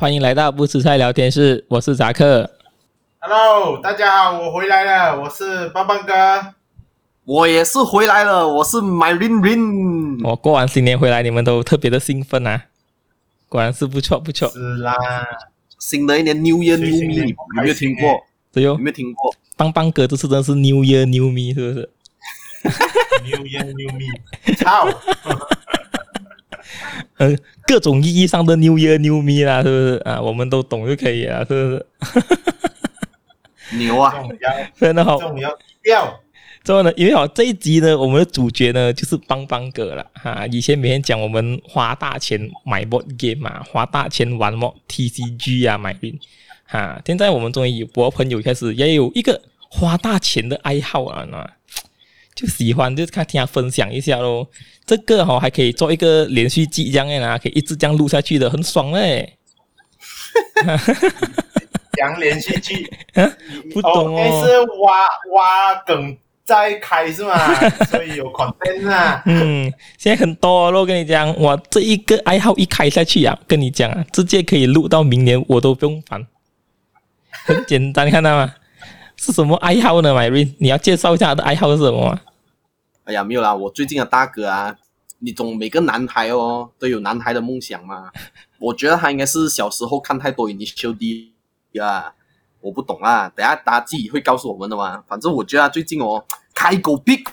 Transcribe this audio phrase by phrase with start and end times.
[0.00, 2.50] 欢迎来到不吃菜聊天室，我是扎克。
[3.18, 6.14] Hello，大家好，我回来了，我是棒棒哥。
[7.26, 10.26] 我也是回来了，我是 Myrin Rin。
[10.26, 12.64] 我过完新年回来，你们都特别的兴奋啊！
[13.50, 14.48] 果然是不错不错。
[14.48, 14.96] 是啦，
[15.78, 18.22] 新的一年 New Year New Me，有没有听过？
[18.54, 19.34] 对哟，有没有听过？
[19.58, 21.90] 棒棒哥这次真的是 New Year New Me，是不是？
[23.36, 24.88] New Year New Me，操！
[27.18, 30.20] 嗯，各种意义上的 New Year New Me 啦，是不是啊？
[30.20, 32.26] 我们都懂就可以了，是不是？
[33.78, 34.14] 牛啊！
[34.78, 35.48] 真的好，重要
[35.84, 36.20] 要。
[36.64, 40.46] 之后呢，因为好这一集呢，我们的主角呢就是邦邦哥了哈。
[40.50, 46.18] 以前每天讲我们花大钱买 board game 啊，花大钱玩么 TCG 啊，买兵
[46.66, 47.00] 啊。
[47.06, 49.40] 现在我们终于有我朋友开始也有一个
[49.70, 51.50] 花大钱的爱好啊，那
[52.40, 54.46] 就喜欢就看听他分享一下喽。
[54.86, 59.36] 这个哈还可以做一个连续剧这样的啦，可以一直这样录下去的，很爽嘞。
[61.92, 62.90] 讲连续剧，
[63.74, 64.92] 不懂哦，哦是挖
[65.36, 66.16] 挖梗。
[66.42, 67.36] 在开是吗？
[67.92, 69.22] 所以有 content 啊。
[69.26, 76.26] 嗯，现在很多咯，我跟你讲，我这一个爱好一开下去啊，跟你讲啊，直接可以录到明年，我都不用烦。
[77.44, 78.52] 很简单，看到吗？
[79.16, 80.54] 是什么爱好呢，Myrin？
[80.58, 82.18] 你要介绍一下他的爱好是什么？
[83.10, 84.76] 哎呀，没有啦，我最近的大哥啊，
[85.18, 88.08] 你懂每个男孩哦都有男孩的梦想嘛。
[88.60, 91.32] 我觉得他应该是小时候看太多 Initial D
[91.72, 92.14] 呀。
[92.60, 95.02] 我不懂啊，等下大家自己会告诉我们的嘛。
[95.08, 97.24] 反正我觉得他最近哦，开狗闭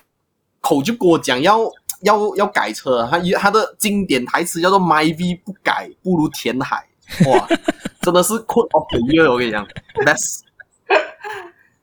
[0.62, 1.60] 口就跟我讲要
[2.02, 6.88] 要要改车，他他的经典台词叫做 “MyV 不改不如填海”，
[7.30, 7.48] 哇，
[8.02, 9.64] 真的是 quote of the year，我跟你讲
[10.06, 10.47] ，best。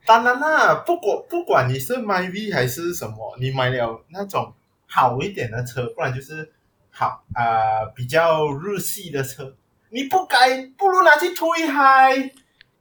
[0.06, 4.52] 当然啦，不管不管你是 MyV 还是什么，你买了那种
[4.86, 6.52] 好一点的车，不然就是
[6.90, 7.42] 好啊、
[7.80, 9.54] 呃、比较日系的车，
[9.90, 10.36] 你不改
[10.76, 12.30] 不如拿去推海。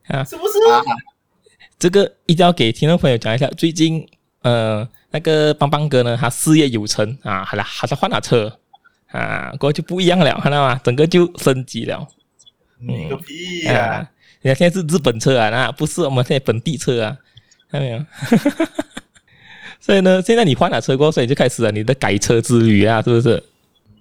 [0.07, 0.59] 啊，是不是？
[0.69, 0.83] 啊、
[1.79, 3.47] 这个一定要给听众朋友讲一下。
[3.57, 4.05] 最近，
[4.41, 8.59] 呃，那个邦邦哥呢，他事业有成啊，好了，好像换了车
[9.07, 10.79] 啊，过后就不一样了，看到吗？
[10.83, 12.05] 整个就升级了。
[12.79, 14.11] 你个屁呀、啊！
[14.43, 17.17] 啊、人家现在是日本车啊，那不是我们现在本地车啊，
[17.71, 18.05] 看到没有？
[19.81, 23.43] 所以呢，现在你换了车过后，所以就开始了你的改车之旅啊，是不是？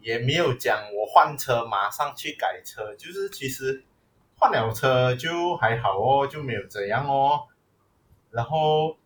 [0.02, 3.84] 也没有讲我换车马上去改车，就是其实。
[4.44, 7.42] 换了车就还好哦，就没有怎样哦。
[8.32, 8.98] 然后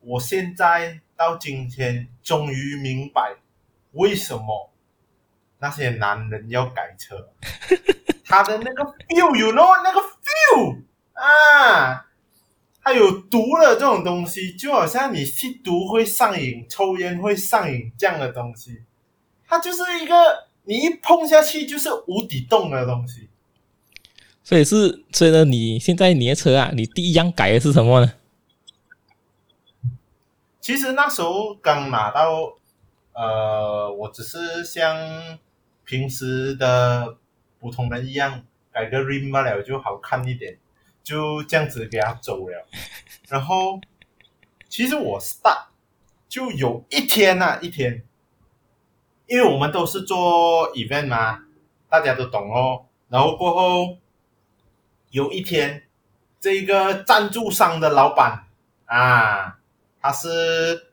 [0.00, 3.36] 我现在到今天终于明白
[3.92, 4.70] 为什么
[5.58, 7.28] 那些男人要改车，
[8.24, 10.00] 他的那个 feel，you know，那个
[10.54, 10.82] feel
[11.12, 12.06] 啊，
[12.82, 18.82] 它有毒的这种东西，就好像你吸毒会上瘾，抽烟会上瘾这样的东西，
[19.46, 20.14] 它就是一个
[20.64, 23.28] 你一碰下去就是无底洞的东西。
[24.42, 28.12] 所以是，所以呢，你现在你的车啊，你第一样改的是什么呢？
[30.60, 32.54] 其实那时候刚拿到，
[33.12, 35.38] 呃，我只是像
[35.84, 37.16] 平时的
[37.58, 38.42] 普通人一样
[38.72, 40.58] 改个 rim 罢了，就好看一点，
[41.02, 42.66] 就这样子给他走了。
[43.28, 43.80] 然后，
[44.68, 45.66] 其实我 start
[46.28, 48.04] 就有一天啊，一天，
[49.26, 51.44] 因为我们都是做 event 嘛，
[51.88, 52.86] 大家都懂哦。
[53.08, 53.98] 然后过后。
[55.12, 55.88] 有一天，
[56.38, 58.46] 这个赞助商的老板
[58.86, 59.58] 啊，
[60.00, 60.92] 他是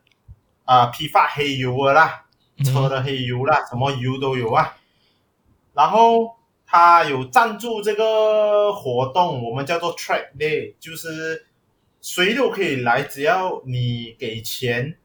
[0.64, 2.26] 啊批发黑油的啦，
[2.64, 4.76] 车的黑油啦，什么油都有啊。
[5.72, 6.36] 然后
[6.70, 11.46] 他有赞助这个活动，我们叫做 Track Day，就是
[12.02, 14.98] 谁都可以来，只要你给钱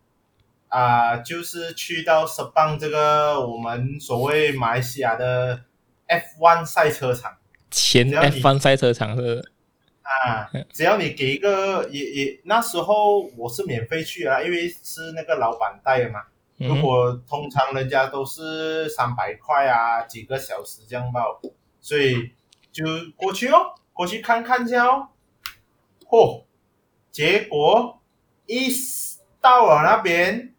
[0.68, 5.64] 啊，就是去到 Sepang 这个我们所谓马来西亚的
[6.10, 7.38] F1 赛车场。
[7.72, 9.42] 前 F1 赛车场是
[10.02, 16.20] 啊，只要你给一个也也那时候我是免费去啊，因为是那个老板带的嘛。
[16.58, 21.42] 如果通常人家都是三百块啊，几个小时这样报，
[21.84, 22.32] 所以
[22.72, 22.84] 就
[23.16, 25.10] 过去哦，过去看看下哦。
[26.08, 26.46] 嚯，
[27.12, 28.02] 结果
[28.48, 28.70] 一
[29.40, 30.56] 到了那边，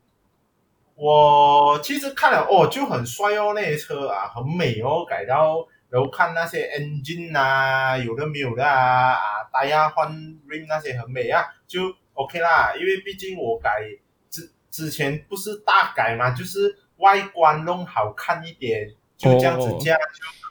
[0.94, 5.66] 我其实看了哦，就很帅哦，那些车啊，很美哦，改到。
[5.90, 9.20] 然后看那些 engine 啊，有的没有的啊，啊，
[9.52, 10.10] 大家换
[10.48, 12.74] rim 那些很美啊，就 OK 啦。
[12.76, 13.80] 因为毕竟我改
[14.28, 18.92] 之之前不是大改嘛，就是外观弄好看一点，
[19.24, 20.00] 就这样子加就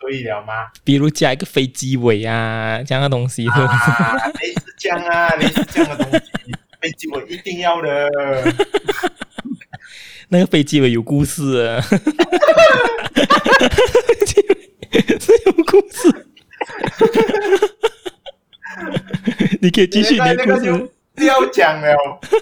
[0.02, 0.68] 可以了吗。
[0.84, 3.48] 比如加一个飞机尾啊，这样的东西。
[3.48, 6.25] 啊，类似这样啊， 类似这样的东西，
[6.81, 8.10] 飞机尾一定要的。
[10.30, 11.81] 那个飞机尾有故事 啊。
[15.20, 16.28] 是有故事，
[19.62, 20.90] 你可以继续你的故事。
[21.16, 21.96] 不要讲了，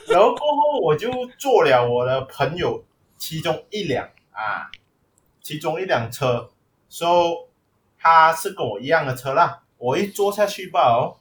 [0.08, 2.84] 然后过后我就做了我的朋友
[3.18, 4.72] 其中一两啊，
[5.42, 6.50] 其中一辆车，
[6.90, 7.48] 说、so,
[7.98, 9.64] 他是跟我一样的车啦。
[9.78, 11.18] 我一坐下去吧，哦，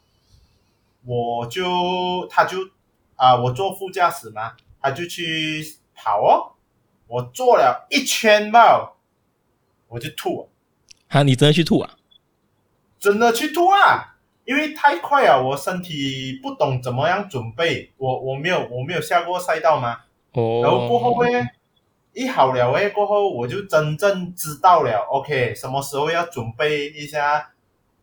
[1.04, 2.58] 我就他就
[3.16, 5.64] 啊，我坐副驾驶嘛，他就去
[5.94, 6.52] 跑哦。
[7.06, 8.92] 我坐了一圈吧，
[9.88, 10.48] 我就吐了。
[11.08, 11.96] 啊，你真的去吐啊？
[12.98, 14.16] 真的去吐啊！
[14.44, 20.02] 因为太快啊，我身体不懂怎么样准备，我我没有我没有下过赛道嘛。
[20.32, 20.60] 哦。
[20.62, 21.30] 然后过后呢，
[22.12, 27.50] 一好了诶，过后我就真正知道了，OK，什么时候要准备一下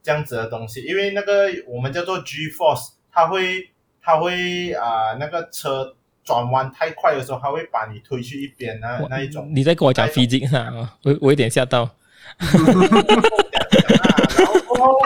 [0.02, 3.70] 这样子的东西，因为那个我们叫做 G force，它会
[4.02, 9.52] 它会啊、呃，那个车转弯太快的时候，它会把你推去一边那那一种。
[9.54, 10.98] 你在跟我讲 physics 啊？
[11.04, 11.90] 我我有点吓到。
[12.40, 15.00] 然后过后。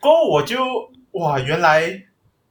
[0.00, 0.58] 过后我就
[1.12, 2.04] 哇，原来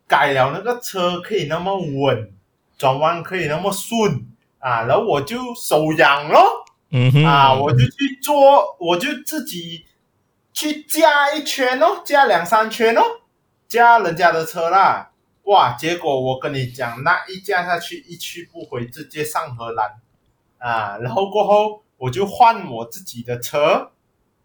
[0.08, 2.32] 改了那个车可以那么稳，
[2.80, 4.26] 转弯可以那么顺
[4.64, 9.86] 啊，然后我就手痒咯，嗯哼，啊，我就去做，我就自己
[10.54, 13.02] 去加一圈哦，加两三圈哦，
[13.68, 15.12] 加人家的车啦，
[15.44, 19.96] 哇，结果我跟你讲，那一加下去一去不回，直接上荷兰。
[20.60, 23.92] 啊，然后过后我就换我自己的车，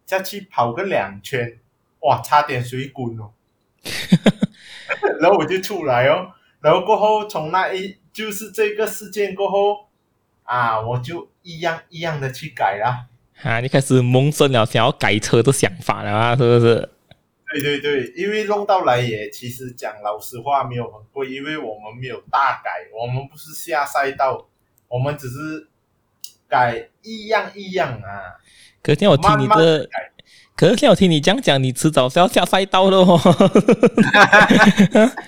[0.03, 1.57] 再去跑个两圈。
[2.01, 3.31] 哇，差点水滚哦，
[5.21, 9.88] 然后我就出来哦，然后过后从那一就是这个事件过后
[10.49, 13.05] 啊，我就一样一样的去改啦
[13.43, 16.89] 啊，你开始萌生了想要改车的想法了啊，是不是？
[17.51, 24.47] 对对对，因为弄到来也其实讲老实话没有很贵，因为我们没有大改，我们不是下赛道，
[24.87, 25.67] 我们只是
[26.47, 28.41] 改一样一样啊。
[28.81, 29.55] 可是我听你的。
[29.55, 29.87] 慢慢
[30.55, 33.17] 可是听我听你这样讲，你迟早是要下赛道的哦。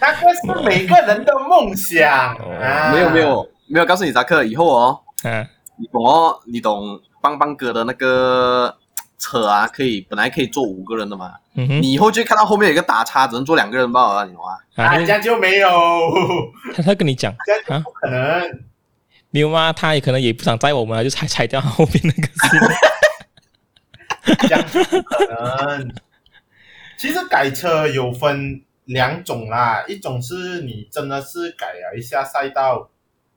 [0.01, 2.35] 那个是每个人的梦想。
[2.35, 5.47] 啊、没有没有没有告诉你扎克，以后哦，嗯，
[5.77, 8.77] 你懂哦，你懂邦邦哥的那个
[9.19, 11.33] 车啊，可以本来可以坐五个人的嘛。
[11.56, 11.81] 嗯。
[11.81, 14.57] 你以后就看到后面有一个打叉，只能坐两个人罢了，你懂吗？
[14.83, 15.69] 啊，这样就没有。
[16.75, 18.19] 他他跟你讲，这样不可能。
[18.19, 18.44] 啊、
[19.29, 19.71] 没有吗？
[19.73, 22.27] 他也可能也不想载我们，就拆拆掉后面那个。
[24.47, 25.94] 这样不可能。
[26.97, 32.89] 其实改车有分两种啦，一种是你真的是改了一下赛道，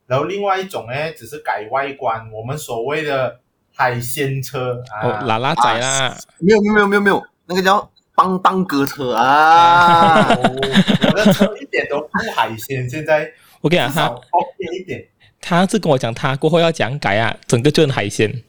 [0.07, 2.31] 然后另外一种呢，只是改外观。
[2.33, 3.41] 我们所谓的
[3.75, 10.29] 海鲜车啊，哦、拉拉仔啦，啊、没有没有没有没有没有，那个叫邦邦哥车啊。
[10.29, 13.31] 我，我的车一点都不海鲜，现在
[13.61, 15.05] 我跟你讲，他 OK 一点。
[15.41, 18.43] 他是跟我讲，他过后要讲改啊，整个就很海鲜。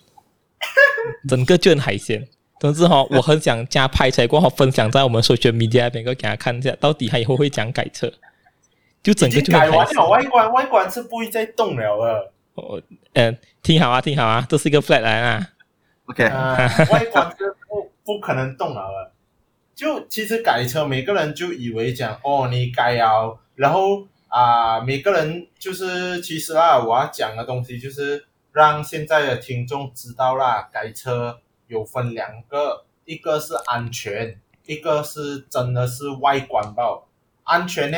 [1.30, 2.28] 整个就很海鲜，
[2.60, 8.12] 总之哈，我很想加拍出来过后分享在我们 social media 那边，给大家看一下，到底他以后会讲改车，
[9.06, 12.32] 就整个就改完了，外观外观是不会再动了的。
[12.56, 12.82] 哦，
[13.14, 15.48] 嗯，听好啊，听好啊，这是一个 flat 来啊
[16.08, 19.12] ，OK，、呃、外观是不不可能动了的。
[19.76, 28.26] 就其实改车，每个人就以为讲哦，你改了，然后啊、呃，每个人就是其实啊，我要讲的东西就是。
[28.56, 37.04] 让现在的听众知道啦，改车有分两个，一个是安全，一个是真的是外观吧。
[37.44, 37.98] 安全呢，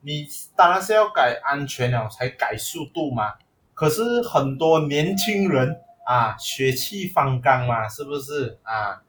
[0.00, 0.26] 你
[0.56, 3.34] 当然是要改安全了才改速度嘛。
[3.74, 9.02] 可是很多年轻人啊，血气方刚嘛，是不是啊？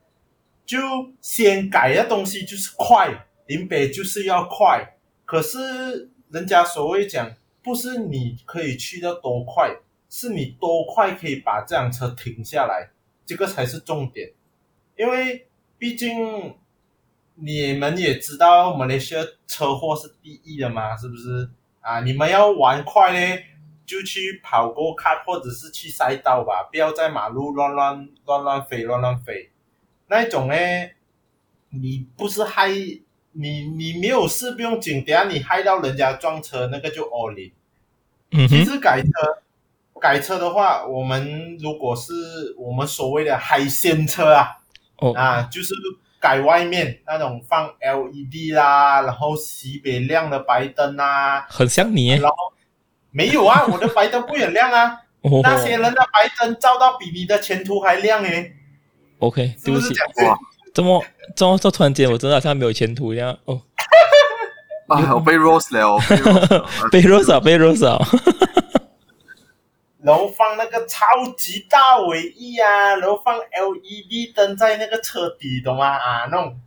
[0.65, 0.77] 就
[1.22, 4.96] 先改的东西就是快，林北就是要快。
[5.25, 9.77] 可是人家所谓讲，不是你可以去得多快。
[10.12, 12.89] 是你多快可以把这辆车停下来，
[13.27, 14.31] 这个才是重点。
[14.98, 16.55] 因为毕竟
[17.41, 21.50] 你们也知道，马来西亚车祸是第一的嘛，是不是？
[21.81, 23.41] 啊，你们要玩快呢，
[23.86, 29.51] 就去跑过看或者是去赛道吧，不要在马路乱乱乱乱飞乱乱飞。
[30.08, 30.55] 那一种呢，
[31.69, 32.69] 你不是害
[33.31, 37.51] 你，你没有事不用紧，等下你害到人家撞车，那个就 all in。
[38.31, 38.48] 嗯。
[38.48, 39.10] 其实改车。
[40.01, 42.13] 改车的话，我们如果是
[42.58, 44.48] 我们所谓的海鲜车啊，
[45.00, 45.74] 哦，啊，就是
[46.20, 52.36] 改外面那种放 LED 啦，然后西北亮的白灯啊，很像你，然后
[53.12, 58.54] 没有啊， 我的白灯不很亮啊，哦、那些人的白灯照到比你的前途还亮诶。
[59.20, 60.42] OK，对不起这样子？
[60.74, 61.04] 这么
[61.36, 63.62] 这么这突然间，我真的好像没有前途一样哦。
[64.88, 65.98] 啊， 我被 rose 了，
[66.92, 67.98] 被 rose 了，被 rose 啊。
[70.01, 71.06] 然后放那个超
[71.38, 75.88] 级大尾翼啊，然后放 LED 灯在那个车底，懂吗？
[75.88, 76.58] 啊，那种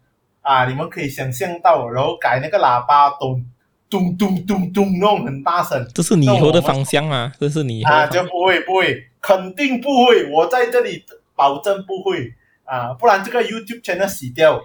[0.43, 3.45] 啊，你们可以想象到，然后改那个喇叭咚
[3.89, 12.35] 咚咚咚咚那种很大声，这是你以后的方向啊，这是你啊，就不会不会，肯定不会，我在这里保证不会
[12.65, 14.63] 啊，不然这个 YouTube channel 洗掉。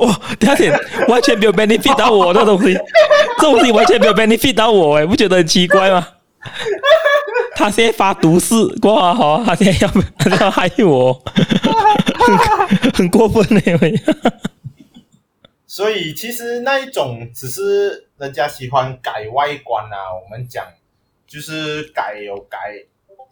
[0.00, 0.72] 哇，第二点
[1.08, 2.72] 完全没有 benefit 到我的东西，
[3.38, 6.08] 这东西完全没有 benefit 到我，哎，不觉得很奇怪吗？
[7.58, 13.62] 他现在发毒誓，哇好，他现在要他要害我，很，很过分呢。
[15.66, 20.66] 所以其实那一种只是人家喜欢改外观啊，我们讲
[21.26, 22.58] 就是改有改，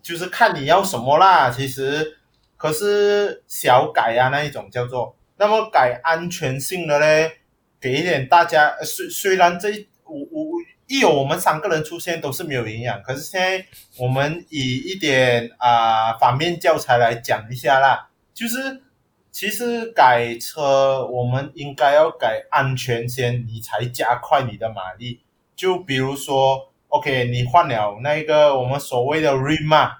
[0.02, 1.50] 就是看你要什么啦。
[1.50, 2.16] 其实
[2.56, 7.30] 可是小改啊那一种叫做，那么改安全性的嘞，
[7.78, 9.68] 给一点大家虽虽然这
[10.04, 10.44] 我我。
[10.86, 13.66] 一有我们三个人出现都是没有营养，可是现在
[13.98, 18.82] 我们以一点啊、反面教材来讲一下啦，就是
[19.30, 25.20] 其实改车我们应该要改安全先，你才加快你的马力。
[25.56, 29.98] 就比如说，OK，你换了那个我们所谓的 rim 嘛，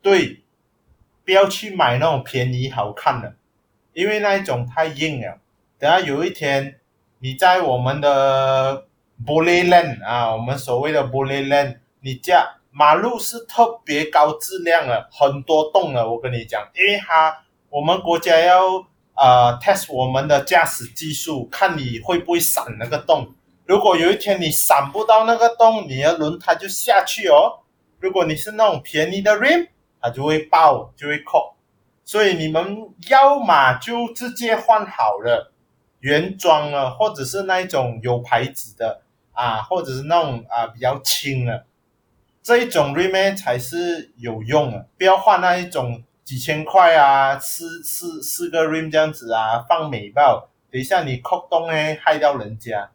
[0.00, 0.40] 对，
[1.24, 3.34] 不要去买那种便宜好看的，
[3.92, 5.38] 因为那一种太硬了。
[5.78, 6.80] 等下有一天
[7.18, 8.86] 你在我们的
[9.26, 16.10] Boleh Land 啊，我们所谓的 Boleh Land，你家马路是特别高质量的，很多洞了。
[16.10, 23.32] 我跟你讲，因为它我们国家要呃 test 我们的驾驶技术，看你会不会闪那个洞。
[23.66, 27.60] 如果有一天你闪不到那个洞，你的轮胎就下去哦。
[28.00, 29.68] 如果你是那种便宜的 rim，
[30.00, 31.54] 它就会爆，就会扣。
[32.04, 32.76] 所以你们
[33.08, 35.52] 要么就直接换好了
[36.00, 39.02] 原装了，或者是那种有牌子的。
[39.32, 41.66] 啊，或者是那种啊比较轻的
[42.42, 52.90] 这一种 rim 才是有用的，不要换那一种几千块啊，四四四个 rim 这样子啊，放美爆，等一下你扣动哎，害到人家。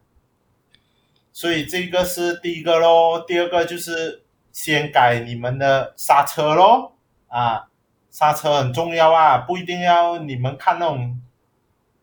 [1.32, 6.96] 所以这个是第一个咯，第二个就是先改你们的刹车咯，
[7.28, 7.68] 啊，
[8.10, 11.20] 刹车很重要啊，不一定要你们看那种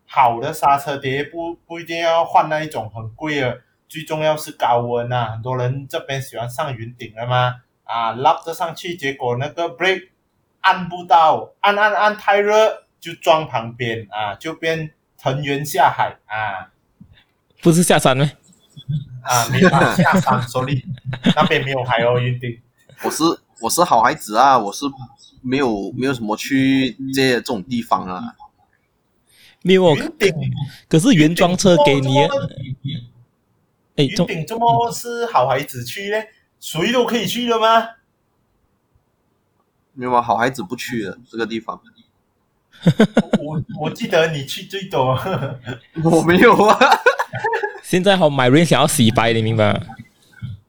[0.06, 3.60] 好的刹车碟，不不一定要换那一种很贵的。
[3.88, 7.56] 最重要是高温啊，很多人这边喜欢上云顶了吗？
[7.84, 10.08] 啊，拉着上去，结果那个 brake
[10.60, 16.72] 按不到，按按按太热就撞旁边啊，就变藤原下海啊，
[17.62, 18.28] 不是下山吗？
[19.22, 20.84] 啊，没法下山，sorry，
[21.36, 22.60] 那边没有海鸥，云顶。
[23.04, 23.22] 我是
[23.60, 24.84] 我是好孩子啊，我是
[25.42, 28.34] 没有没有什么去这这种地方啊，
[29.62, 29.94] 没有，
[30.88, 32.28] 可是原装车给你。
[33.96, 36.22] 云顶这么是好孩子去呢？
[36.60, 37.88] 谁都可以去的吗？
[39.92, 41.80] 没有啊，好孩子不去了这个地方。
[43.38, 45.18] 我我记得你去最多，
[46.04, 46.78] 我没有啊。
[47.82, 49.80] 现在好买人想要洗白，你明白吗？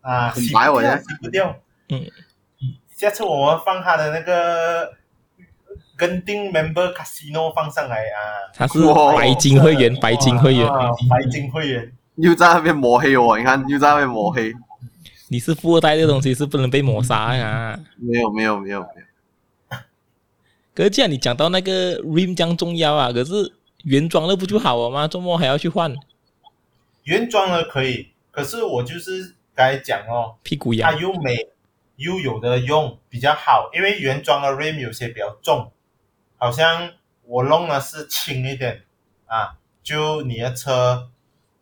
[0.01, 1.53] 啊，洗白我呀，洗不掉。
[1.89, 2.05] 嗯，
[2.95, 4.93] 下次我们放他的那个
[5.97, 8.47] 跟定 member casino 放上来啊。
[8.53, 8.79] 他是
[9.17, 10.67] 白金会员，白金会员，
[11.09, 11.91] 白金会员。
[12.17, 14.53] 又在那边抹黑我，你看又在那边抹黑。
[15.29, 17.79] 你是富二代，这个东西是不能被抹杀呀。
[17.97, 19.77] 没有没有没有没有。
[20.73, 25.07] 可是既然你讲到那个 rim 这样重要啊，可是原装的不就好了吗？
[25.07, 25.95] 周末还要去换？
[27.03, 31.37] 原装的可以，可是我就是刚才讲哦，屁股痒，它又美
[31.97, 35.71] 又有的用比较好，因为原装的 rim 有些比较重，
[36.37, 36.91] 好像
[37.25, 38.81] 我弄的是轻一点
[39.27, 41.09] 啊，就你的车。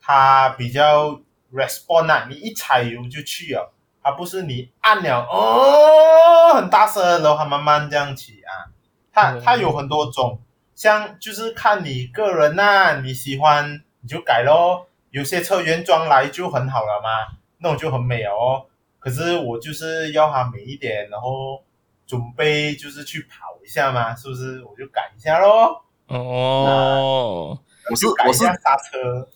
[0.05, 1.19] 它比较
[1.51, 8.69] respond 啊，你一踩油就去了，它不是你按了哦，很大声，然后它慢慢这样起啊。
[9.11, 10.39] 它它有很多种，
[10.75, 14.85] 像就是看你个人呐、啊，你喜欢你就改咯。
[15.09, 18.65] 有些车原装来就很好了嘛，那种就很美哦。
[18.99, 21.63] 可是我就是要它美一点，然后
[22.05, 24.63] 准备就是去跑一下嘛，是不是？
[24.65, 25.83] 我就改一下咯。
[26.07, 27.57] 哦，
[27.89, 29.27] 我是改一下刹车。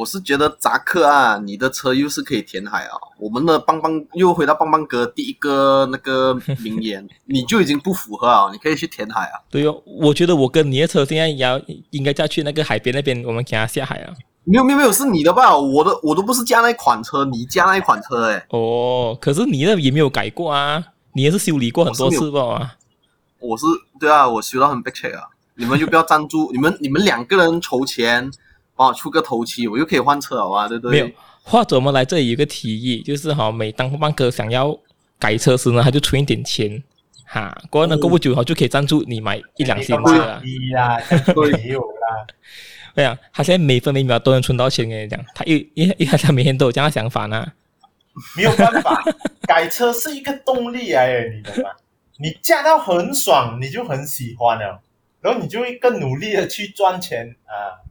[0.00, 2.96] 我是觉得扎克啊，你的车又是可以填海啊。
[3.18, 9.36] 我们的邦邦又回到邦邦哥第一个那个名言， 你就已经不符合啊，你可以去填海啊。
[9.50, 14.14] 对哦，我觉得我跟你的车现在也要应该再去那个海边那边，我们给他下海啊。
[14.44, 15.54] 没有没有没有，是你的吧？
[15.54, 18.46] 我的我都不是加那一款车，你加那一款车哎。
[18.48, 22.54] 哦，可是你的也没有改过啊，你也是修理过很多次吧？
[22.54, 22.74] 啊，
[23.38, 23.66] 我是
[24.00, 25.24] 对啊，我修到很逼切啊。
[25.56, 28.30] 你们就不要赞助，你们你们两个人筹钱。
[28.80, 31.02] 帮我出个头期，我又可以换车了啊，对不对？
[31.02, 34.74] 没有，或者我们来这里有个提议，就是哈，每当邦邦哥想要
[35.18, 36.82] 改车时呢，他就存一点钱，
[37.26, 40.40] 哈，过后呢，过不久哈就可以赞助你买一辆新车了。
[40.40, 40.98] 对呀，
[41.58, 42.26] 没有啦。
[42.94, 47.52] 对啊，他现在每分每秒都能存到钱，跟你讲，他一一一开始他每天都有这样的想法呢。
[48.34, 49.04] 没有办法，
[49.42, 51.70] 改车是一个动力来的，你懂吗？
[52.18, 54.80] 你驾到很爽，你就很喜欢了，
[55.20, 57.84] 然后你就会更努力的去赚钱啊。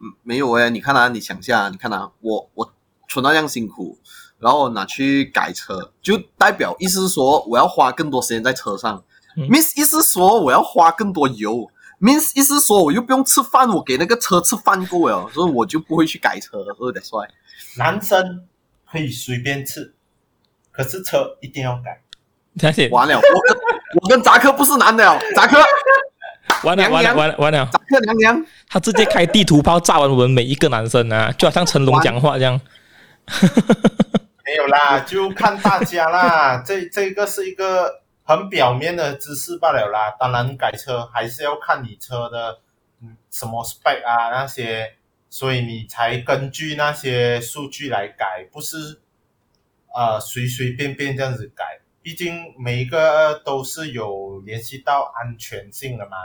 [0.00, 2.72] 嗯，没有诶，你看啊，你想下，你看啊，我我
[3.08, 3.98] 存到这样辛苦，
[4.38, 9.02] 然后拿去改车，就代表意思是说我要花更多时间在车上，
[9.36, 17.20] 嗯，means 意思是说我要花更多油，means 意思是说我又不用吃饭，我给那个车吃饭够了，所以我就不会去改车，有点帅。
[17.76, 18.46] 男生。
[18.88, 19.92] 可以随便吃，
[20.70, 22.00] 可是车一定要改。
[22.88, 23.56] 完了，我跟
[24.00, 25.58] 我跟扎克不是男的哦，扎克
[26.64, 32.60] 完了完了完了完了，娘娘，他直接开地图炮炸完我们每一个男生啊，就好像成龙讲话这样。
[34.44, 40.14] 没有啦，就看大家啦， 这这个是一个很表面的知识罢了啦。
[40.18, 42.58] 当然改车还是要看你车的
[43.02, 44.94] 嗯什么 spec 啊那些。
[45.28, 49.00] 所以你才根据那些数据来改，不是，
[49.92, 51.80] 呃，随随便便这样子改。
[52.00, 56.16] 毕竟每一个都是有联系到安全性的嘛。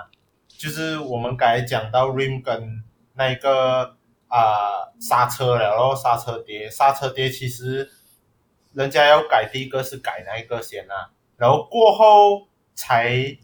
[0.61, 2.83] 就是我们刚才讲到 rim 跟
[3.15, 7.89] 那个啊刹车了然后，刹车碟，刹车碟其实
[8.73, 13.35] 人家要改，第一个是改那一个先啊，然后过后才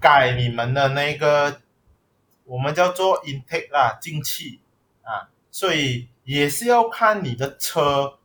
[0.00, 1.60] 改你们的那个，
[2.46, 4.62] 我们叫做 intake 啦，进气
[5.02, 5.28] 啊。
[5.50, 8.18] 所以也是要看你的车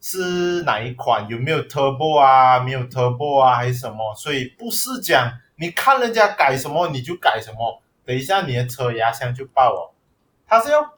[0.00, 4.12] 是哪一款，有没有 turbo 啊，没有 turbo 啊，还是什么？
[4.16, 9.94] 所以不是讲你看人家改什么你就改什么，等一下你的车压箱就爆了。
[10.46, 10.94] 他是要，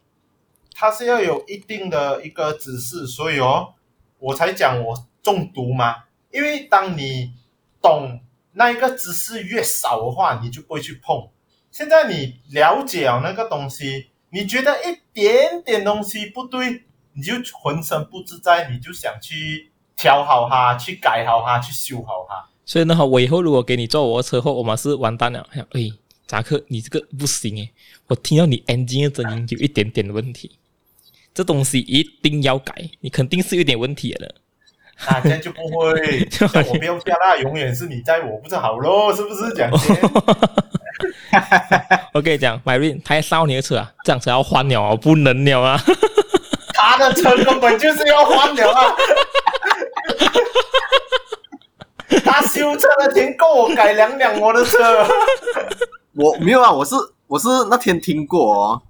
[0.74, 3.74] 他是要有一定的一个知识，所以哦，
[4.18, 6.04] 我才讲我中毒嘛。
[6.30, 7.34] 因为当你
[7.80, 8.20] 懂
[8.52, 11.30] 那一个知识越少的话，你就不会去碰。
[11.70, 14.10] 现在你了解了那个东西。
[14.30, 22.46] 你觉得一点点东西不对，你就浑身不自在，你就想去调好它，去改好它，去修好它。
[22.68, 25.48] 所以呢，我以后如果给你坐我的车后，我们是完蛋了。
[25.70, 25.90] 哎，
[26.26, 27.70] 扎克，你这个不行诶，
[28.08, 30.50] 我听到你 engine 的声音有一点点问题，
[31.32, 34.34] 这东西一定要改，你肯定是有点问题了。
[35.06, 36.28] 啊，这样就不会，
[36.68, 39.96] 我不要加啦，永远是你在我不是好咯，是不是讲先？
[42.12, 45.82] 我跟你讲，Marin，他烧你的车啊，这样车要换了啊，不能了啊！
[46.74, 48.94] 他的车根本就是要换了啊！
[52.28, 55.06] 他修车的钱够我改两辆我的车。
[56.14, 56.94] 我没有啊，我是
[57.26, 58.82] 我是那天听过哦，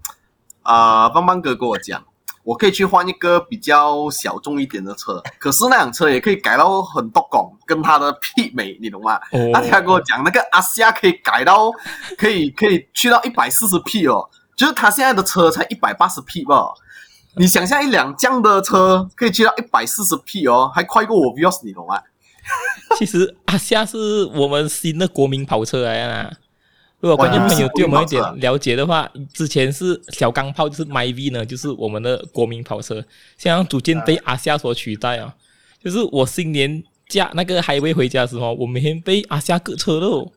[0.63, 2.03] 啊、呃，邦邦哥跟我讲。
[2.45, 9.17] 我可以去换一个比较小众一点的车，可是那辆车也可以改到很多拱，跟他的媲美，你懂吗？
[9.33, 11.71] 哦、他跟我讲，那个阿西亚可以改到，
[12.17, 16.73] 可以可以去到一百四十匹哦，就是他现在的车才一百八十匹吧？
[17.37, 22.01] 你想象一辆这样的车可以去到一百四十匹哦，还快过我 Vios，你懂吗？
[22.99, 26.33] 其实阿夏是我们新的国民跑车来啊。
[27.01, 33.05] 如果观众朋友对我们一点了解的话，之前是小钢炮，就是 Myvi 呢，就是我们的国民跑车，
[33.37, 35.33] 现在逐渐被阿夏所取代啊。
[35.81, 40.33] 就是我新年驾那个 Highway 回家的时候，我每天被阿夏割车肉，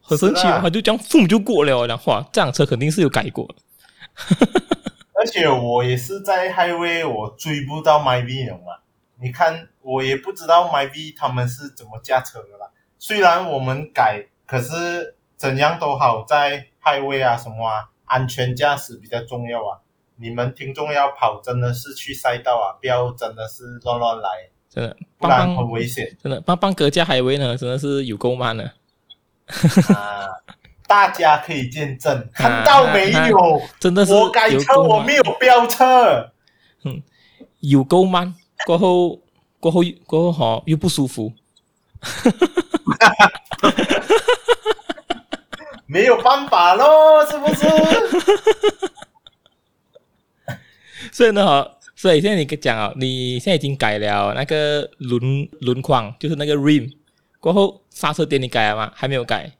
[0.00, 3.48] 很神奇，他就这样风就过了，然后哇，这辆车肯定是有改过。
[5.14, 8.82] 而且我也是在 Highway，我追不到 Myvi 了嘛。
[9.24, 12.70] 你看，我也不知道 Myvi 他们是怎么驾车的啦。
[12.98, 15.16] 虽然我们改，可是。
[15.36, 19.80] 怎样都好，在 highway 啊什么啊，安全驾驶比较重要啊。
[20.16, 24.28] 你们听众要跑，真的是去赛道啊，不要真的是乱乱来，
[24.70, 26.16] 真的，不然很危险。
[26.22, 28.64] 真的，帮帮哥驾 highway 呢，真的是有够慢的。
[29.92, 30.28] 啊，
[30.86, 33.58] 大家可以见证，看到没有？
[33.58, 36.30] 啊啊、真的是我改车，我没有飙车。
[36.84, 37.02] 嗯，
[37.58, 38.34] 有够慢，
[38.66, 39.20] 过后
[39.60, 41.32] 过后过后好又不舒服。
[45.86, 47.66] 没有办法喽， 是不是？
[51.12, 56.90] 所以呢，哈，所以现在你讲啊，你现在已经改了那个轮轮框，就是那个 rim，
[57.38, 58.92] 过后刹车碟你改了吗？
[58.94, 59.52] 还没有改。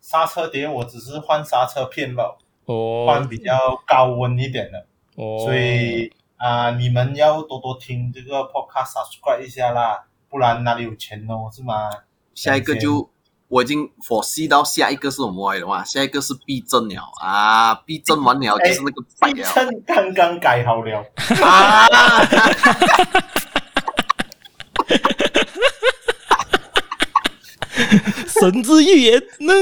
[0.00, 4.86] 刹车碟我只是换刹车片吧，哦，换比较高温一点的。
[5.16, 11.90] 哦，所以啊、呃，你们要多多听这个 podcast，subscribe 一下啦，不然哪里有钱哦，是吗？
[12.34, 13.10] 下一个就。
[13.48, 17.72] 我已经 foresee 到下一个是什么来的话，下一个是避震了啊！
[17.86, 21.04] 避震完了就是那个避震刚刚改好了
[21.40, 21.86] 啊！
[28.26, 29.56] 神之预言，能。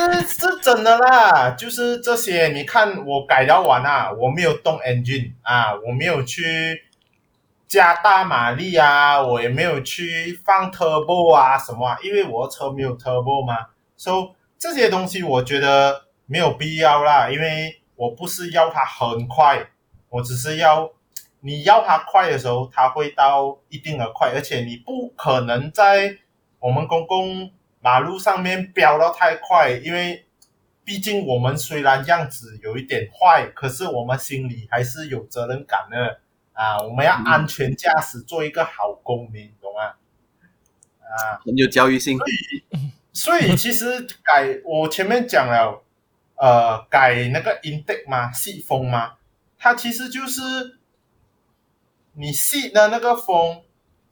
[0.00, 2.48] 是是真的啦，就是这些。
[2.48, 6.84] 你看我改到完啊，我没有动 engine 啊，我没有去
[7.68, 13.66] 加大马力啊，我也没有去放 turbo 啊什么啊，因为我的车没有 turbo 嘛。
[13.96, 19.66] 所以这些东西我觉得没有必要啦，因为我不是要它很快，
[20.08, 20.90] 我只是要
[21.40, 26.16] 你要它快的时候，它会到一定的快，而且你不可能在
[26.58, 27.52] 我们公共。
[27.82, 30.26] 马路上面飙到太快，因为
[30.84, 36.20] 毕竟我们虽然样子有一点坏，可是我们心里还是有责任感的
[36.52, 36.82] 啊！
[36.82, 39.94] 我们要安全驾驶，做一个好公民，懂吗？
[41.00, 42.18] 啊，很有教育性。
[43.12, 45.82] 所以其实改我前面讲了，
[46.36, 49.14] 呃，改那个 intake 嘛，细风嘛，
[49.58, 50.78] 它其实就是
[52.12, 53.62] 你细的那个风，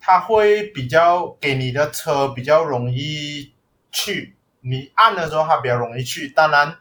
[0.01, 3.53] 它会比较给你的车比较容易。
[3.91, 6.29] 去你按的时候，它比较容易去。
[6.29, 6.77] 当然，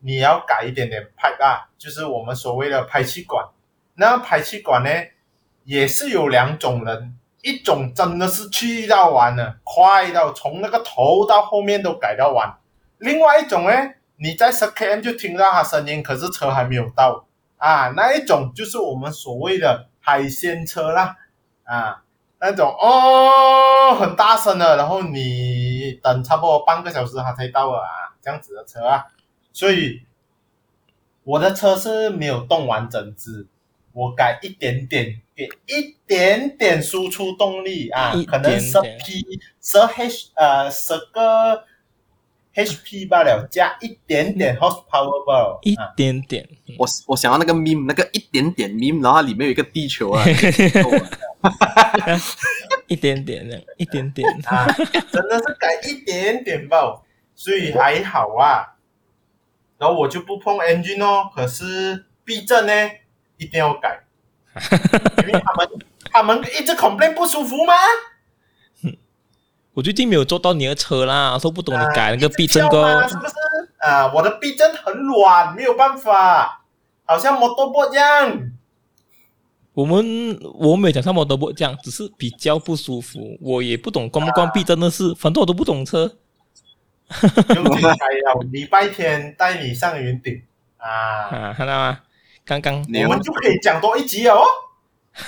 [0.00, 3.46] 你要改一点点排啊，就是我们所谓的排气管。
[3.94, 4.90] 那排气管呢，
[5.64, 12.58] 也是有两种人，一种真的是去到完了，快到从那个头到后面都改到完。
[12.98, 13.72] 另外一种呢，
[14.16, 17.26] 你在十 km 就听到它声音，可是车还没有到
[17.58, 17.92] 啊。
[17.96, 21.16] 那一种就是我们所谓的海鲜车啦，
[21.64, 22.02] 啊。
[22.40, 27.82] 那种哦，很大声的，然后你等差不多半个小时他才到啊，
[28.22, 29.06] 这样子的车啊，
[29.52, 30.02] 所以
[31.24, 33.46] 我的车是没有动完整只，
[33.92, 38.30] 我改一点点，给一点点输出动力啊，点点。
[38.30, 41.64] 可能十 P 十 H 呃十个
[42.54, 46.48] HP 罢了，加一点点 horsepower 罢了，一点点，
[46.78, 50.24] 我我想要那个 meme 那个一点点 meme，然后里面有一个地球啊。
[52.88, 54.66] 一点点的，一点点啊，
[55.12, 57.02] 真的是改一点点吧，
[57.34, 58.74] 所以还好啊。
[59.78, 62.72] 然后我就不碰 engine 哦，可是避震呢，
[63.36, 64.00] 一定要改，
[65.26, 65.68] 因为他们
[66.10, 67.74] 他们一直 complain 不舒服吗？
[69.74, 73.34] 我最近没有坐到你的车啦，都不懂你改那个避震歌，是不是？
[73.78, 76.64] 啊，我的避震很软，没有办法，
[77.04, 78.50] 好像摩托波一样。
[79.78, 83.38] 我们我没讲什么都不讲，只是比较不舒服。
[83.40, 86.16] 我也不懂关不关闭，真的是，反正我都不懂车。
[87.54, 87.90] 有机会
[88.24, 90.42] 要礼拜天带你上云顶
[90.78, 91.30] 啊！
[91.30, 92.00] 啊，看到吗？
[92.44, 94.42] 刚刚我们就可以讲多一集哦。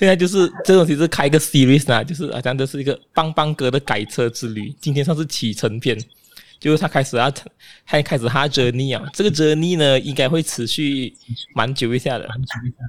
[0.00, 4.74] 现在就是这东西是开一个 series 啊，就是好像这是一个邦邦哥的改车之旅。
[4.80, 5.96] 今天算是启程篇。
[6.60, 7.32] 就是他开始啊，
[7.86, 11.12] 他开始他 journey 啊，这个 journey 呢应该会持续
[11.54, 12.28] 蛮久一下的。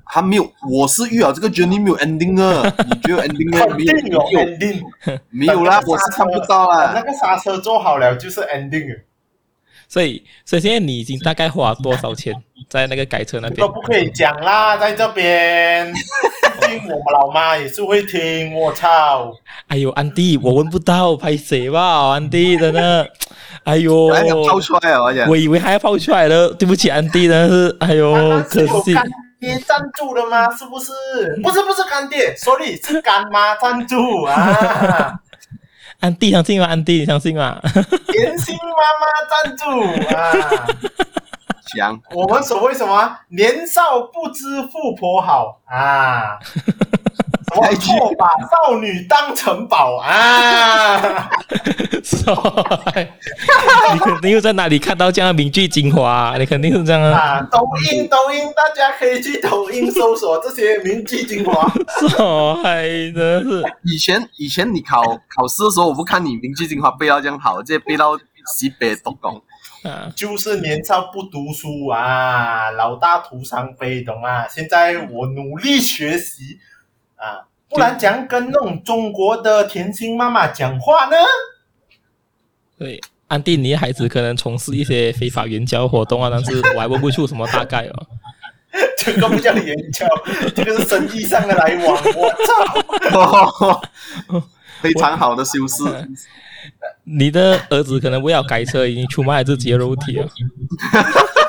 [0.05, 3.65] 他没有，我是遇到这个 journey 没有 ending 啊， 你觉得 ending 吗？
[3.65, 6.91] 肯定有 ending，没有啦，我是看不到啦。
[6.93, 9.01] 那个刹车做好了就是 ending。
[9.87, 12.33] 所以，所以现在你已经大概花多少钱
[12.69, 13.59] 在那个改车那边？
[13.59, 15.93] 都不可以讲啦，在这边。
[16.59, 19.31] 听我们老妈也是会听，我操！
[19.67, 23.09] 哎呦，安迪，我闻不到，拍谁吧，安迪真的。
[23.63, 25.27] 哎呦，还要抛出来啊！
[25.29, 28.93] 我以为还要泡出来了，对不起，安迪，的是哎呦，可惜。
[28.93, 29.05] 干
[29.39, 30.49] 爹赞助的吗？
[30.55, 30.91] 是不是？
[31.43, 35.13] 不是，不是干爹，sorry，是干妈赞助啊。
[35.99, 36.65] 安迪相信吗？
[36.67, 37.59] 安迪你相信吗？
[38.11, 39.65] 甜心妈妈赞助
[40.15, 40.67] 啊。
[41.75, 43.17] 讲 我们所谓什么？
[43.29, 46.39] 年少不知富婆好啊。
[47.53, 51.29] 我错把少女当成宝啊！
[53.93, 56.37] 你肯定又在哪里看到这样的名句精华、啊？
[56.39, 57.19] 你肯定是这样啊！
[57.19, 61.69] 啊抖音，抖音，大家可以去抖音搜索这些名句精华。
[62.07, 68.17] 少嗨的是以前，以前你考考试的时候，我不看你名句精华背到这样好，这背到
[68.55, 69.43] 西北都懂。
[69.83, 74.47] 啊，就是年少不读书啊，老大徒伤悲，懂吗？
[74.47, 76.59] 现在我努力学习。
[77.15, 81.15] 啊，不然怎样跟那种中国的甜心妈妈讲话呢？
[82.79, 88.07] 对，安迪，你的孩子可能从事一些非法援交活动啊，但是我还问不出什么大概哦。
[88.97, 90.07] 这个不叫援交，
[90.55, 92.03] 这个是生意上的来往。
[92.15, 92.29] 我
[93.11, 93.81] 操，
[94.81, 95.83] 非常好的修饰。
[97.03, 100.27] 你的儿子可能为了改车，已经出卖了自己的肉体了。